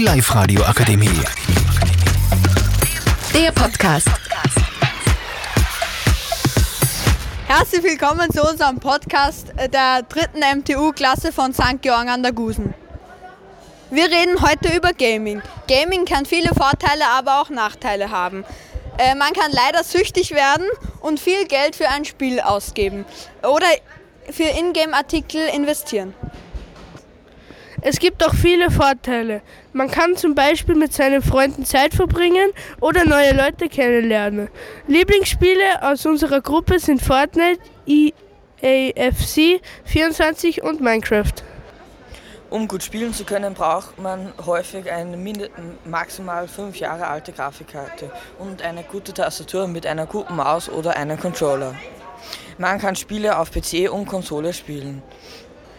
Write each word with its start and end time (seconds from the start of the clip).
Die 0.00 0.06
Live-Radio 0.06 0.62
Akademie. 0.62 1.10
Der 3.34 3.52
Podcast. 3.52 4.08
Herzlich 7.46 7.82
willkommen 7.82 8.30
zu 8.32 8.42
unserem 8.42 8.80
Podcast 8.80 9.48
der 9.58 10.00
dritten 10.04 10.38
MTU-Klasse 10.38 11.32
von 11.32 11.52
St. 11.52 11.82
Georg 11.82 12.08
an 12.08 12.22
der 12.22 12.32
Gusen. 12.32 12.72
Wir 13.90 14.04
reden 14.04 14.40
heute 14.40 14.74
über 14.74 14.94
Gaming. 14.94 15.42
Gaming 15.68 16.06
kann 16.06 16.24
viele 16.24 16.48
Vorteile, 16.54 17.06
aber 17.06 17.42
auch 17.42 17.50
Nachteile 17.50 18.10
haben. 18.10 18.46
Äh, 18.96 19.14
man 19.16 19.34
kann 19.34 19.52
leider 19.52 19.84
süchtig 19.84 20.30
werden 20.30 20.66
und 21.02 21.20
viel 21.20 21.46
Geld 21.46 21.76
für 21.76 21.90
ein 21.90 22.06
Spiel 22.06 22.40
ausgeben 22.40 23.04
oder 23.42 23.66
für 24.30 24.44
Ingame-Artikel 24.44 25.46
investieren. 25.54 26.14
Es 27.82 27.98
gibt 27.98 28.22
auch 28.24 28.34
viele 28.34 28.70
Vorteile. 28.70 29.40
Man 29.72 29.90
kann 29.90 30.14
zum 30.14 30.34
Beispiel 30.34 30.74
mit 30.74 30.92
seinen 30.92 31.22
Freunden 31.22 31.64
Zeit 31.64 31.94
verbringen 31.94 32.50
oder 32.80 33.06
neue 33.06 33.32
Leute 33.32 33.70
kennenlernen. 33.70 34.48
Lieblingsspiele 34.86 35.82
aus 35.82 36.04
unserer 36.04 36.42
Gruppe 36.42 36.78
sind 36.78 37.00
Fortnite, 37.00 37.60
EAFC 37.86 39.62
24 39.84 40.62
und 40.62 40.82
Minecraft. 40.82 41.32
Um 42.50 42.68
gut 42.68 42.82
spielen 42.82 43.14
zu 43.14 43.24
können, 43.24 43.54
braucht 43.54 43.98
man 43.98 44.32
häufig 44.44 44.90
eine 44.90 45.16
maximal 45.84 46.48
fünf 46.48 46.76
Jahre 46.80 47.06
alte 47.06 47.32
Grafikkarte 47.32 48.10
und 48.38 48.60
eine 48.60 48.82
gute 48.82 49.14
Tastatur 49.14 49.68
mit 49.68 49.86
einer 49.86 50.04
guten 50.04 50.36
Maus 50.36 50.68
oder 50.68 50.96
einem 50.96 51.18
Controller. 51.18 51.74
Man 52.58 52.78
kann 52.78 52.94
Spiele 52.96 53.38
auf 53.38 53.50
PC 53.50 53.90
und 53.90 54.06
Konsole 54.06 54.52
spielen. 54.52 55.02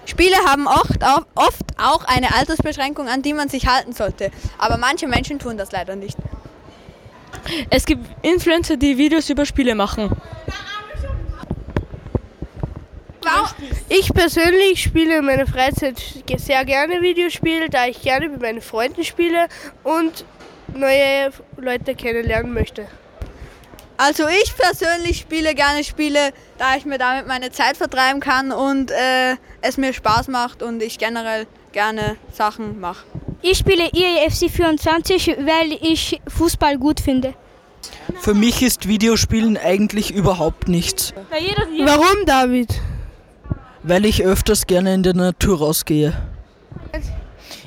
Spiele 0.06 0.36
haben 0.46 0.68
oft, 0.68 1.00
oft 1.36 1.64
auch 1.78 2.04
eine 2.06 2.36
Altersbeschränkung, 2.36 3.08
an 3.08 3.22
die 3.22 3.34
man 3.34 3.50
sich 3.50 3.68
halten 3.68 3.94
sollte. 3.94 4.32
Aber 4.58 4.78
manche 4.78 5.08
Menschen 5.08 5.40
tun 5.40 5.58
das 5.58 5.72
leider 5.72 5.96
nicht. 5.96 6.18
Es 7.70 7.86
gibt 7.86 8.06
Influencer, 8.24 8.78
die 8.78 8.98
Videos 8.98 9.30
über 9.30 9.46
Spiele 9.46 9.76
machen. 9.76 10.16
Ich 13.90 14.14
persönlich 14.14 14.82
spiele 14.82 15.18
in 15.18 15.26
meiner 15.26 15.46
Freizeit 15.46 16.02
sehr 16.38 16.66
gerne 16.66 17.02
Videospiele, 17.02 17.70
da 17.70 17.86
ich 17.88 18.02
gerne 18.02 18.30
mit 18.30 18.42
meinen 18.42 18.62
Freunden 18.62 19.04
spiele 19.04 19.48
und 19.84 20.26
neue 20.74 21.32
Leute 21.58 21.96
kennenlernen 21.96 22.54
möchte. 22.54 22.88
Also 24.04 24.24
ich 24.28 24.56
persönlich 24.58 25.20
spiele 25.20 25.54
gerne 25.54 25.84
Spiele, 25.84 26.32
da 26.58 26.76
ich 26.76 26.86
mir 26.86 26.98
damit 26.98 27.28
meine 27.28 27.52
Zeit 27.52 27.78
vertreiben 27.78 28.20
kann 28.20 28.52
und 28.52 28.90
äh, 28.90 29.36
es 29.62 29.78
mir 29.78 29.94
Spaß 29.94 30.28
macht 30.28 30.64
und 30.64 30.82
ich 30.82 30.98
generell 30.98 31.46
gerne 31.72 32.18
Sachen 32.32 32.80
mache. 32.80 33.06
Ich 33.44 33.60
spiele 33.60 33.92
EAFC 33.94 34.50
24, 34.50 35.38
weil 35.42 35.74
ich 35.74 36.20
Fußball 36.28 36.80
gut 36.80 37.00
finde. 37.00 37.36
Für 38.22 38.34
mich 38.34 38.64
ist 38.64 38.88
Videospielen 38.88 39.56
eigentlich 39.56 40.10
überhaupt 40.10 40.68
nichts. 40.68 41.14
Warum, 41.86 42.26
David? 42.26 42.82
Weil 43.84 44.06
ich 44.06 44.24
öfters 44.24 44.66
gerne 44.66 44.96
in 44.96 45.04
der 45.04 45.14
Natur 45.14 45.60
rausgehe. 45.60 46.14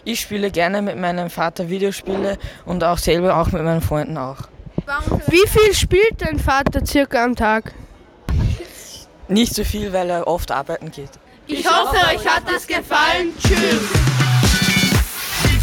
Ich 0.04 0.18
spiele 0.22 0.50
gerne 0.50 0.82
mit 0.82 0.98
meinem 0.98 1.30
Vater 1.30 1.68
Videospiele 1.68 2.38
und 2.66 2.82
auch 2.82 2.98
selber 2.98 3.36
auch 3.36 3.52
mit 3.52 3.62
meinen 3.62 3.80
Freunden 3.80 4.18
auch. 4.18 4.48
Wie 5.28 5.48
viel 5.48 5.74
spielt 5.74 6.20
dein 6.20 6.38
Vater 6.38 6.84
circa 6.84 7.24
am 7.24 7.34
Tag? 7.34 7.72
Nicht 9.28 9.54
so 9.54 9.64
viel, 9.64 9.92
weil 9.92 10.10
er 10.10 10.26
oft 10.26 10.50
arbeiten 10.50 10.90
geht. 10.90 11.10
Ich 11.46 11.66
hoffe, 11.66 11.96
euch 11.96 12.26
hat 12.26 12.42
es 12.54 12.66
gefallen. 12.66 13.32
Tschüss. 13.42 13.80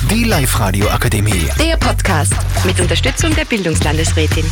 Die 0.10 0.24
Live-Radio 0.24 0.90
Akademie. 0.90 1.48
Der 1.60 1.78
Podcast 1.78 2.34
mit 2.66 2.80
Unterstützung 2.80 3.34
der 3.36 3.46
Bildungslandesrätin. 3.46 4.46